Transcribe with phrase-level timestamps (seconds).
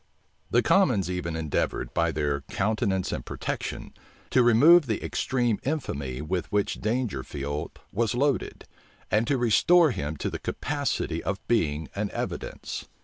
[0.49, 3.93] The commons even endeavored, by their countenance and protection,
[4.31, 8.65] to remove the extreme infamy with which Dangerfield was loaded,
[9.11, 12.87] and to restore him to the capacity of being an evidence.